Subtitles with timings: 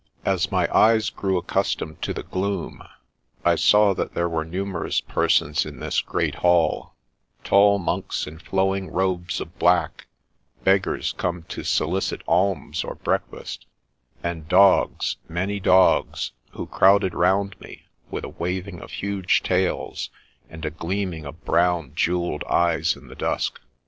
[0.25, 2.81] As my eyes grew accustomed to the gloom,
[3.45, 6.95] I saw that there were numerous persons in this great hall:
[7.43, 10.07] tall monks in flowing robes of black,
[10.63, 13.67] beggars come to solicit alms or breakfast;
[14.23, 20.09] and dogs, many dogs, who crowded round me, with a waving of huge tails,
[20.49, 23.59] and a gleaming of brown jewelled eyes in the dusk.